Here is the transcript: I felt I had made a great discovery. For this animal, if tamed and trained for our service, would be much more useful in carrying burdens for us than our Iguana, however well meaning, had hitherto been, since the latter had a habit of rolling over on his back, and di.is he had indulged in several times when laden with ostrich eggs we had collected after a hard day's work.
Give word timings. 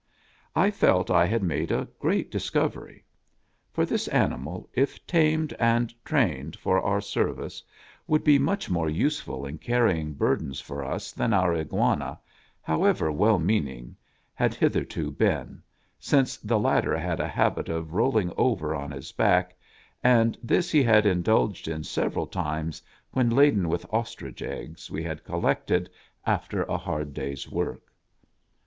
I 0.55 0.71
felt 0.71 1.11
I 1.11 1.27
had 1.27 1.43
made 1.43 1.71
a 1.71 1.87
great 1.99 2.31
discovery. 2.31 3.03
For 3.71 3.85
this 3.85 4.07
animal, 4.07 4.67
if 4.73 5.05
tamed 5.05 5.53
and 5.59 5.93
trained 6.03 6.55
for 6.55 6.81
our 6.81 7.01
service, 7.01 7.61
would 8.07 8.23
be 8.23 8.39
much 8.39 8.67
more 8.67 8.89
useful 8.89 9.45
in 9.45 9.59
carrying 9.59 10.13
burdens 10.15 10.59
for 10.59 10.83
us 10.83 11.11
than 11.11 11.33
our 11.33 11.53
Iguana, 11.53 12.19
however 12.63 13.11
well 13.11 13.37
meaning, 13.37 13.95
had 14.33 14.55
hitherto 14.55 15.11
been, 15.11 15.61
since 15.99 16.35
the 16.37 16.57
latter 16.57 16.97
had 16.97 17.19
a 17.19 17.27
habit 17.27 17.69
of 17.69 17.93
rolling 17.93 18.33
over 18.35 18.73
on 18.73 18.89
his 18.89 19.11
back, 19.11 19.55
and 20.03 20.35
di.is 20.43 20.71
he 20.71 20.81
had 20.81 21.05
indulged 21.05 21.67
in 21.67 21.83
several 21.83 22.25
times 22.25 22.81
when 23.11 23.29
laden 23.29 23.69
with 23.69 23.85
ostrich 23.91 24.41
eggs 24.41 24.89
we 24.89 25.03
had 25.03 25.23
collected 25.23 25.91
after 26.25 26.63
a 26.63 26.75
hard 26.79 27.13
day's 27.13 27.47
work. 27.47 27.91